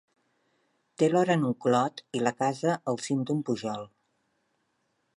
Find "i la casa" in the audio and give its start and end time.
2.21-2.81